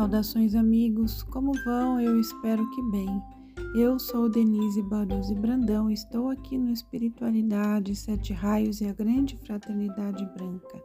Saudações, 0.00 0.54
amigos. 0.54 1.22
Como 1.24 1.52
vão? 1.62 2.00
Eu 2.00 2.18
espero 2.18 2.66
que 2.70 2.82
bem. 2.84 3.22
Eu 3.74 3.98
sou 3.98 4.30
Denise 4.30 4.80
Baruzzi 4.80 5.34
Brandão. 5.34 5.90
Estou 5.90 6.30
aqui 6.30 6.56
no 6.56 6.70
Espiritualidade, 6.70 7.94
Sete 7.94 8.32
Raios 8.32 8.80
e 8.80 8.86
a 8.86 8.94
Grande 8.94 9.36
Fraternidade 9.36 10.24
Branca. 10.32 10.82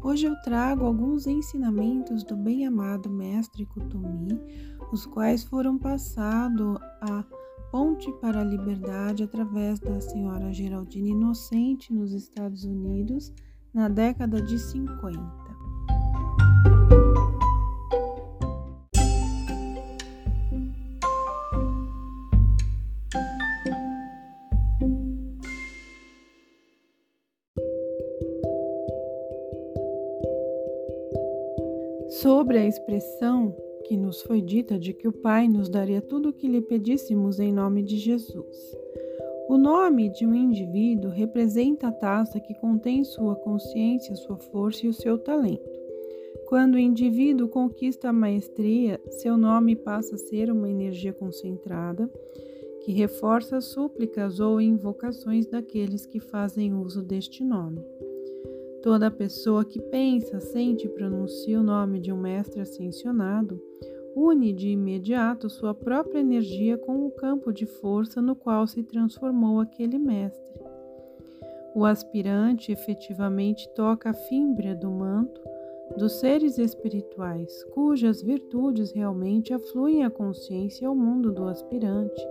Hoje 0.00 0.26
eu 0.26 0.40
trago 0.42 0.84
alguns 0.84 1.26
ensinamentos 1.26 2.22
do 2.22 2.36
bem-amado 2.36 3.10
Mestre 3.10 3.66
Kutumi, 3.66 4.40
os 4.92 5.06
quais 5.06 5.42
foram 5.42 5.76
passados 5.76 6.78
a 7.00 7.24
ponte 7.72 8.12
para 8.20 8.42
a 8.42 8.44
liberdade 8.44 9.24
através 9.24 9.80
da 9.80 10.00
senhora 10.00 10.52
Geraldine 10.52 11.10
Inocente 11.10 11.92
nos 11.92 12.12
Estados 12.12 12.62
Unidos 12.62 13.34
na 13.74 13.88
década 13.88 14.40
de 14.40 14.56
50. 14.56 15.41
Sobre 32.22 32.56
a 32.56 32.64
expressão 32.64 33.52
que 33.84 33.96
nos 33.96 34.22
foi 34.22 34.40
dita 34.40 34.78
de 34.78 34.92
que 34.92 35.08
o 35.08 35.12
Pai 35.12 35.48
nos 35.48 35.68
daria 35.68 36.00
tudo 36.00 36.28
o 36.28 36.32
que 36.32 36.46
lhe 36.46 36.60
pedíssemos 36.60 37.40
em 37.40 37.52
nome 37.52 37.82
de 37.82 37.96
Jesus. 37.96 38.76
O 39.48 39.58
nome 39.58 40.08
de 40.08 40.24
um 40.24 40.32
indivíduo 40.32 41.10
representa 41.10 41.88
a 41.88 41.92
taça 41.92 42.38
que 42.38 42.54
contém 42.54 43.02
sua 43.02 43.34
consciência, 43.34 44.14
sua 44.14 44.36
força 44.36 44.86
e 44.86 44.88
o 44.88 44.94
seu 44.94 45.18
talento. 45.18 45.68
Quando 46.46 46.76
o 46.76 46.78
indivíduo 46.78 47.48
conquista 47.48 48.10
a 48.10 48.12
maestria, 48.12 49.00
seu 49.08 49.36
nome 49.36 49.74
passa 49.74 50.14
a 50.14 50.18
ser 50.18 50.48
uma 50.48 50.70
energia 50.70 51.12
concentrada 51.12 52.08
que 52.84 52.92
reforça 52.92 53.56
as 53.56 53.64
súplicas 53.64 54.38
ou 54.38 54.60
invocações 54.60 55.48
daqueles 55.48 56.06
que 56.06 56.20
fazem 56.20 56.72
uso 56.72 57.02
deste 57.02 57.42
nome. 57.42 57.84
Toda 58.82 59.10
pessoa 59.10 59.64
que 59.64 59.80
pensa, 59.80 60.40
sente 60.40 60.86
e 60.86 60.90
pronuncia 60.90 61.60
o 61.60 61.62
nome 61.62 62.00
de 62.00 62.12
um 62.12 62.16
mestre 62.16 62.60
ascensionado 62.60 63.60
une 64.14 64.52
de 64.52 64.68
imediato 64.68 65.48
sua 65.48 65.74
própria 65.74 66.20
energia 66.20 66.76
com 66.76 67.06
o 67.06 67.10
campo 67.10 67.52
de 67.52 67.64
força 67.64 68.20
no 68.20 68.36
qual 68.36 68.66
se 68.66 68.82
transformou 68.82 69.60
aquele 69.60 69.98
mestre. 69.98 70.52
O 71.74 71.86
aspirante 71.86 72.70
efetivamente 72.70 73.68
toca 73.70 74.10
a 74.10 74.14
fímbria 74.14 74.74
do 74.74 74.90
manto 74.90 75.40
dos 75.96 76.12
seres 76.20 76.58
espirituais, 76.58 77.64
cujas 77.74 78.22
virtudes 78.22 78.92
realmente 78.92 79.54
afluem 79.54 80.04
à 80.04 80.10
consciência 80.10 80.86
ao 80.86 80.94
mundo 80.94 81.32
do 81.32 81.46
aspirante, 81.46 82.22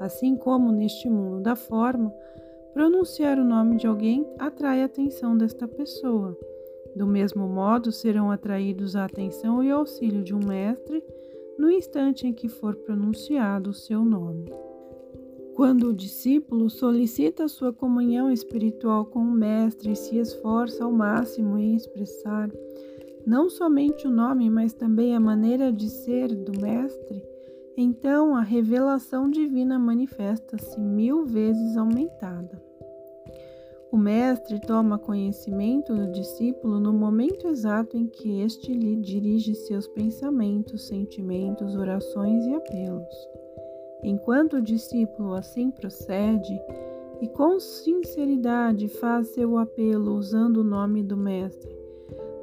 assim 0.00 0.36
como 0.36 0.72
neste 0.72 1.08
mundo 1.08 1.42
da 1.42 1.54
forma 1.54 2.14
Pronunciar 2.72 3.38
o 3.38 3.44
nome 3.44 3.76
de 3.76 3.86
alguém 3.86 4.26
atrai 4.38 4.82
a 4.82 4.86
atenção 4.86 5.36
desta 5.36 5.66
pessoa. 5.66 6.38
Do 6.96 7.06
mesmo 7.06 7.48
modo, 7.48 7.92
serão 7.92 8.30
atraídos 8.30 8.96
a 8.96 9.04
atenção 9.04 9.62
e 9.62 9.70
auxílio 9.70 10.22
de 10.22 10.34
um 10.34 10.40
mestre 10.40 11.02
no 11.58 11.70
instante 11.70 12.26
em 12.26 12.32
que 12.32 12.48
for 12.48 12.74
pronunciado 12.74 13.70
o 13.70 13.74
seu 13.74 14.04
nome. 14.04 14.50
Quando 15.54 15.88
o 15.88 15.94
discípulo 15.94 16.70
solicita 16.70 17.48
sua 17.48 17.72
comunhão 17.72 18.30
espiritual 18.30 19.04
com 19.04 19.18
o 19.20 19.30
mestre 19.30 19.92
e 19.92 19.96
se 19.96 20.16
esforça 20.16 20.84
ao 20.84 20.92
máximo 20.92 21.58
em 21.58 21.74
expressar 21.74 22.50
não 23.26 23.50
somente 23.50 24.06
o 24.06 24.10
nome, 24.10 24.48
mas 24.48 24.72
também 24.72 25.14
a 25.14 25.20
maneira 25.20 25.70
de 25.70 25.90
ser 25.90 26.34
do 26.34 26.58
mestre, 26.60 27.22
então 27.76 28.34
a 28.34 28.40
revelação 28.40 29.30
divina 29.30 29.78
manifesta-se 29.78 30.80
mil 30.80 31.24
vezes 31.24 31.76
aumentada. 31.76 32.69
O 33.92 33.96
mestre 33.96 34.60
toma 34.60 34.98
conhecimento 34.98 35.94
do 35.94 36.12
discípulo 36.12 36.78
no 36.78 36.92
momento 36.92 37.48
exato 37.48 37.96
em 37.96 38.06
que 38.06 38.40
este 38.40 38.72
lhe 38.72 38.94
dirige 38.96 39.54
seus 39.54 39.88
pensamentos, 39.88 40.86
sentimentos, 40.86 41.74
orações 41.74 42.46
e 42.46 42.54
apelos. 42.54 43.28
Enquanto 44.02 44.56
o 44.56 44.62
discípulo 44.62 45.34
assim 45.34 45.70
procede 45.70 46.60
e 47.20 47.28
com 47.28 47.58
sinceridade 47.58 48.86
faz 48.86 49.28
seu 49.28 49.58
apelo 49.58 50.14
usando 50.14 50.58
o 50.58 50.64
nome 50.64 51.02
do 51.02 51.16
mestre, 51.16 51.76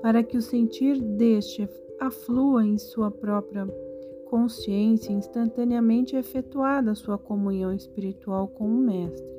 para 0.01 0.21
que 0.21 0.37
o 0.37 0.41
sentir 0.41 1.01
deste 1.01 1.67
aflua 1.99 2.65
em 2.65 2.77
sua 2.77 3.09
própria 3.09 3.65
consciência, 4.29 5.13
instantaneamente 5.13 6.15
é 6.15 6.19
efetuada 6.19 6.93
sua 6.93 7.17
comunhão 7.17 7.73
espiritual 7.73 8.47
com 8.47 8.65
o 8.65 8.77
Mestre. 8.77 9.36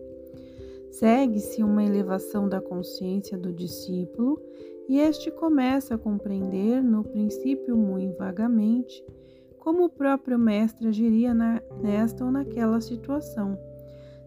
Segue-se 0.91 1.63
uma 1.63 1.85
elevação 1.85 2.49
da 2.49 2.61
consciência 2.61 3.39
do 3.39 3.53
discípulo 3.53 4.41
e 4.89 4.99
este 4.99 5.31
começa 5.31 5.95
a 5.95 5.99
compreender, 5.99 6.83
no 6.83 7.05
princípio 7.05 7.77
muito 7.77 8.17
vagamente, 8.17 9.05
como 9.59 9.85
o 9.85 9.91
próprio 9.91 10.39
Mestre 10.39 10.89
agiria 10.89 11.35
na, 11.35 11.63
nesta 11.83 12.25
ou 12.25 12.31
naquela 12.31 12.81
situação. 12.81 13.59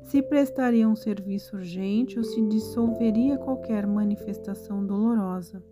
Se 0.03 0.21
prestaria 0.21 0.87
um 0.87 0.95
serviço 0.95 1.55
urgente 1.55 2.17
ou 2.17 2.23
se 2.23 2.41
dissolveria 2.47 3.37
qualquer 3.37 3.87
manifestação 3.87 4.85
dolorosa 4.85 5.63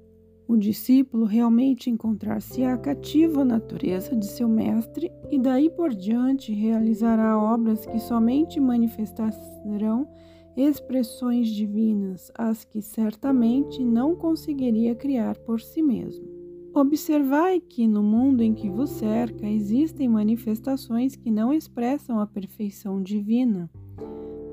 o 0.49 0.57
discípulo 0.57 1.25
realmente 1.25 1.91
encontrar-se-á 1.91 2.75
cativo 2.75 3.41
à 3.41 3.45
natureza 3.45 4.15
de 4.15 4.25
seu 4.25 4.49
mestre 4.49 5.11
e 5.29 5.37
daí 5.37 5.69
por 5.69 5.93
diante 5.93 6.51
realizará 6.51 7.37
obras 7.37 7.85
que 7.85 7.99
somente 7.99 8.59
manifestarão 8.59 10.09
expressões 10.55 11.49
divinas, 11.49 12.31
as 12.37 12.63
que 12.63 12.81
certamente 12.81 13.83
não 13.83 14.15
conseguiria 14.15 14.95
criar 14.95 15.37
por 15.39 15.61
si 15.61 15.81
mesmo. 15.81 16.27
Observai 16.73 17.59
que 17.59 17.87
no 17.87 18.03
mundo 18.03 18.41
em 18.41 18.53
que 18.53 18.69
vos 18.69 18.91
cerca 18.91 19.47
existem 19.47 20.07
manifestações 20.07 21.15
que 21.15 21.31
não 21.31 21.51
expressam 21.51 22.19
a 22.19 22.27
perfeição 22.27 23.01
divina. 23.01 23.69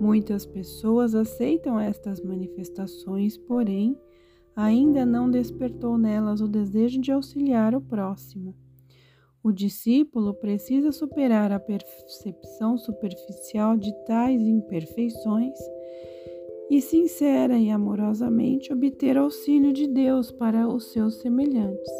Muitas 0.00 0.46
pessoas 0.46 1.14
aceitam 1.14 1.78
estas 1.78 2.20
manifestações, 2.20 3.36
porém, 3.36 3.96
ainda 4.54 5.04
não 5.04 5.30
despertou 5.30 5.98
nelas 5.98 6.40
o 6.40 6.48
desejo 6.48 7.00
de 7.00 7.12
auxiliar 7.12 7.74
o 7.74 7.80
próximo. 7.80 8.54
O 9.42 9.52
discípulo 9.52 10.34
precisa 10.34 10.90
superar 10.90 11.52
a 11.52 11.60
percepção 11.60 12.76
superficial 12.76 13.76
de 13.76 13.92
tais 14.04 14.40
imperfeições 14.40 15.56
e, 16.70 16.80
sincera 16.80 17.58
e 17.58 17.70
amorosamente, 17.70 18.72
obter 18.72 19.16
auxílio 19.16 19.72
de 19.72 19.86
Deus 19.86 20.30
para 20.30 20.68
os 20.68 20.92
seus 20.92 21.16
semelhantes. 21.16 21.92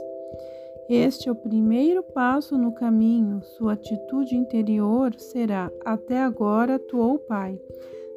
Este 0.89 1.29
é 1.29 1.33
o 1.33 1.37
primeiro 1.37 2.03
passo 2.03 2.57
no 2.57 2.73
caminho. 2.73 3.43
Sua 3.43 3.73
atitude 3.73 4.37
interior 4.37 5.13
será: 5.19 5.71
Até 5.85 6.19
agora 6.19 6.77
atuou 6.77 7.15
o 7.15 7.19
Pai. 7.19 7.61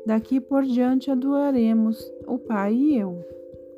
Daqui 0.06 0.40
por 0.40 0.64
diante 0.64 1.10
adoraremos 1.10 2.00
o 2.28 2.38
Pai 2.38 2.76
e 2.76 2.98
eu. 2.98 3.26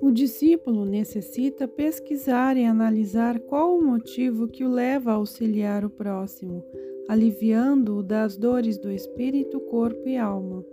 O 0.01 0.11
discípulo 0.11 0.83
necessita 0.83 1.67
pesquisar 1.67 2.57
e 2.57 2.65
analisar 2.65 3.39
qual 3.39 3.77
o 3.77 3.83
motivo 3.83 4.47
que 4.47 4.65
o 4.65 4.69
leva 4.69 5.11
a 5.11 5.15
auxiliar 5.15 5.85
o 5.85 5.89
próximo, 5.89 6.63
aliviando-o 7.07 8.01
das 8.01 8.35
dores 8.35 8.77
do 8.77 8.91
espírito, 8.91 9.59
corpo 9.59 10.09
e 10.09 10.17
alma. 10.17 10.65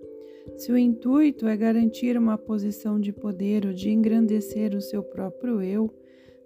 Se 0.56 0.72
o 0.72 0.78
intuito 0.78 1.46
é 1.46 1.56
garantir 1.56 2.16
uma 2.16 2.36
posição 2.36 2.98
de 2.98 3.12
poder 3.12 3.66
ou 3.66 3.72
de 3.72 3.90
engrandecer 3.90 4.74
o 4.74 4.80
seu 4.80 5.02
próprio 5.02 5.62
eu, 5.62 5.92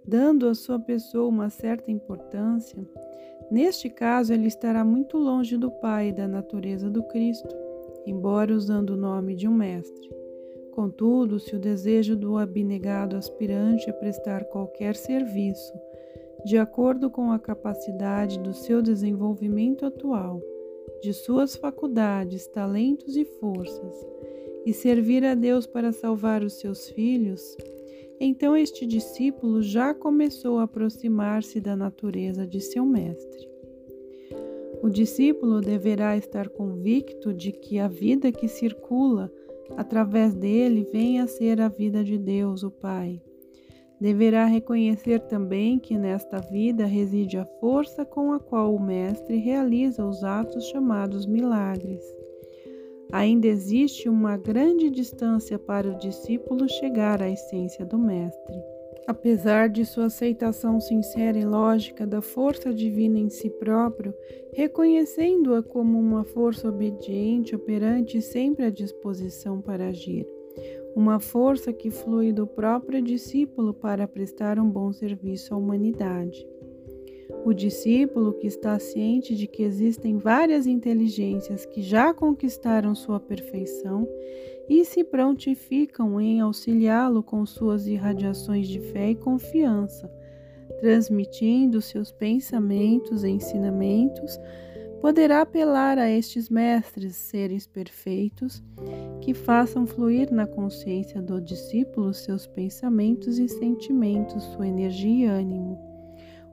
dando 0.07 0.49
à 0.49 0.55
sua 0.55 0.79
pessoa 0.79 1.29
uma 1.29 1.49
certa 1.49 1.91
importância, 1.91 2.79
neste 3.51 3.89
caso 3.89 4.33
ele 4.33 4.49
estará 4.49 4.85
muito 4.85 5.17
longe 5.17 5.57
do 5.57 5.71
Pai 5.71 6.09
e 6.09 6.13
da 6.13 6.27
natureza 6.27 6.91
do 6.91 7.03
Cristo, 7.05 7.55
embora 8.07 8.55
usando 8.55 8.91
o 8.91 8.97
nome 8.97 9.35
de 9.35 9.47
um 9.47 9.55
mestre. 9.55 10.11
Contudo, 10.73 11.39
se 11.39 11.55
o 11.55 11.61
desejo 11.61 12.17
do 12.17 12.39
abnegado 12.39 13.17
aspirante 13.17 13.89
é 13.89 13.93
prestar 13.93 14.45
qualquer 14.45 14.97
serviço, 14.97 15.73
de 16.45 16.59
acordo 16.59 17.11
com 17.11 17.31
a 17.31 17.39
capacidade 17.39 18.39
do 18.41 18.53
seu 18.53 18.83
desenvolvimento 18.83 19.87
atual, 19.87 20.41
de 21.03 21.13
suas 21.13 21.57
faculdades, 21.57 22.47
talentos 22.47 23.17
e 23.17 23.25
forças, 23.25 24.07
e 24.65 24.73
servir 24.73 25.25
a 25.25 25.35
Deus 25.35 25.67
para 25.67 25.93
salvar 25.93 26.43
os 26.43 26.55
seus 26.55 26.89
filhos, 26.89 27.57
então 28.21 28.57
este 28.57 28.87
discípulo 28.87 29.61
já 29.63 29.93
começou 29.93 30.59
a 30.59 30.63
aproximar-se 30.63 31.61
da 31.61 31.75
natureza 31.75 32.47
de 32.47 32.61
seu 32.61 32.87
mestre. 32.87 33.51
O 34.81 34.89
discípulo 34.89 35.61
deverá 35.61 36.17
estar 36.17 36.49
convicto 36.49 37.33
de 37.35 37.51
que 37.51 37.79
a 37.79 37.89
vida 37.89 38.31
que 38.31 38.47
circula 38.47 39.33
através 39.77 40.35
dele 40.35 40.87
venha 40.93 41.25
a 41.25 41.27
ser 41.27 41.61
a 41.61 41.69
vida 41.69 42.05
de 42.05 42.19
Deus, 42.19 42.63
o 42.63 42.71
Pai. 42.71 43.21
Deverá 44.03 44.47
reconhecer 44.47 45.21
também 45.21 45.79
que 45.79 45.97
nesta 45.97 46.41
vida 46.41 46.85
reside 46.85 47.39
a 47.39 47.45
força 47.61 48.05
com 48.05 48.33
a 48.33 48.41
qual 48.41 48.75
o 48.75 48.83
Mestre 48.83 49.37
realiza 49.37 50.05
os 50.05 50.25
atos 50.25 50.65
chamados 50.71 51.25
milagres. 51.25 52.03
Ainda 53.13 53.47
existe 53.47 54.09
uma 54.09 54.37
grande 54.37 54.91
distância 54.91 55.57
para 55.57 55.89
o 55.89 55.99
discípulo 56.01 56.69
chegar 56.69 57.23
à 57.23 57.31
essência 57.31 57.87
do 57.87 57.97
Mestre. 57.97 58.61
Apesar 59.07 59.69
de 59.69 59.85
sua 59.85 60.07
aceitação 60.07 60.81
sincera 60.81 61.39
e 61.39 61.45
lógica 61.45 62.05
da 62.05 62.21
força 62.21 62.75
divina 62.75 63.21
em 63.21 63.29
si 63.29 63.49
próprio, 63.51 64.13
reconhecendo-a 64.53 65.63
como 65.63 65.97
uma 65.97 66.25
força 66.25 66.69
obediente, 66.69 67.55
operante 67.55 68.21
sempre 68.21 68.65
à 68.65 68.71
disposição 68.71 69.61
para 69.61 69.91
agir 69.91 70.27
uma 70.95 71.19
força 71.19 71.73
que 71.73 71.91
flui 71.91 72.33
do 72.33 72.47
próprio 72.47 73.01
discípulo 73.01 73.73
para 73.73 74.07
prestar 74.07 74.59
um 74.59 74.69
bom 74.69 74.93
serviço 74.93 75.55
à 75.55 75.57
humanidade. 75.57 76.47
O 77.45 77.53
discípulo 77.53 78.35
que 78.35 78.47
está 78.47 78.79
ciente 78.79 79.35
de 79.35 79.47
que 79.47 79.63
existem 79.63 80.17
várias 80.17 80.67
inteligências 80.67 81.65
que 81.65 81.83
já 81.83 82.13
conquistaram 82.15 82.95
sua 82.95 83.19
perfeição 83.19 84.07
e 84.69 84.85
se 84.85 85.03
prontificam 85.03 86.21
em 86.21 86.41
auxiliá-lo 86.41 87.23
com 87.23 87.45
suas 87.45 87.87
irradiações 87.87 88.69
de 88.69 88.79
fé 88.79 89.11
e 89.11 89.15
confiança, 89.15 90.09
transmitindo 90.81 91.81
seus 91.81 92.13
pensamentos 92.13 93.25
e 93.25 93.31
ensinamentos 93.31 94.39
poderá 95.03 95.41
apelar 95.41 95.99
a 95.99 96.09
estes 96.09 96.49
mestres, 96.49 97.17
seres 97.17 97.67
perfeitos, 97.67 98.63
que 99.21 99.35
façam 99.35 99.85
fluir 99.85 100.33
na 100.33 100.47
consciência 100.47 101.21
do 101.21 101.41
discípulo 101.41 102.15
seus 102.15 102.47
pensamentos 102.47 103.37
e 103.37 103.49
sentimentos, 103.49 104.45
sua 104.45 104.69
energia 104.69 105.27
e 105.27 105.27
ânimo. 105.27 105.77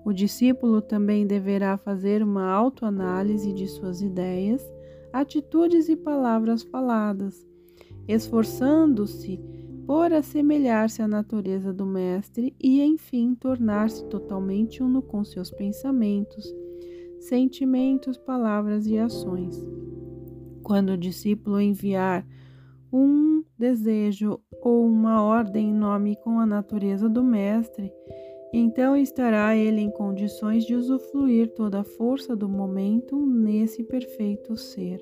O 0.03 0.11
discípulo 0.11 0.81
também 0.81 1.27
deverá 1.27 1.77
fazer 1.77 2.23
uma 2.23 2.51
autoanálise 2.51 3.53
de 3.53 3.67
suas 3.67 4.01
ideias, 4.01 4.67
atitudes 5.13 5.87
e 5.87 5.95
palavras 5.95 6.63
faladas, 6.63 7.45
esforçando-se 8.07 9.39
por 9.85 10.11
assemelhar-se 10.11 11.03
à 11.03 11.07
natureza 11.07 11.71
do 11.71 11.85
Mestre 11.85 12.55
e, 12.59 12.81
enfim, 12.81 13.35
tornar-se 13.35 14.03
totalmente 14.05 14.81
uno 14.81 15.03
com 15.03 15.23
seus 15.23 15.51
pensamentos 15.51 16.51
sentimentos, 17.19 18.17
palavras 18.17 18.87
e 18.87 18.97
ações. 18.97 19.55
Quando 20.63 20.91
o 20.91 20.97
discípulo 20.97 21.59
enviar 21.59 22.25
um 22.91 23.43
desejo 23.57 24.39
ou 24.61 24.85
uma 24.85 25.23
ordem 25.23 25.69
em 25.69 25.73
nome 25.73 26.15
com 26.17 26.39
a 26.39 26.45
natureza 26.45 27.09
do 27.09 27.23
Mestre, 27.23 27.91
então 28.51 28.97
estará 28.97 29.55
ele 29.55 29.81
em 29.81 29.91
condições 29.91 30.65
de 30.65 30.75
usufruir 30.75 31.53
toda 31.53 31.81
a 31.81 31.83
força 31.83 32.35
do 32.35 32.49
momento 32.49 33.15
nesse 33.25 33.83
perfeito 33.83 34.55
ser, 34.55 34.99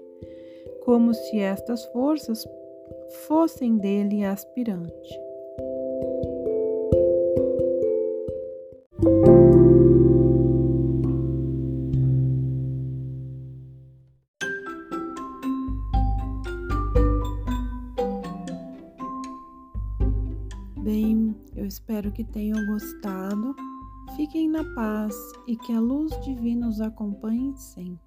como 0.83 1.13
se 1.13 1.39
estas 1.39 1.85
forças 1.85 2.45
fossem 3.27 3.77
dele 3.77 4.25
aspirante. 4.25 5.27
Espero 21.67 22.11
que 22.11 22.23
tenham 22.23 22.65
gostado. 22.67 23.55
Fiquem 24.15 24.49
na 24.49 24.63
paz 24.73 25.13
e 25.45 25.57
que 25.57 25.73
a 25.73 25.79
luz 25.79 26.17
divina 26.23 26.67
os 26.67 26.79
acompanhe 26.79 27.55
sempre. 27.57 28.06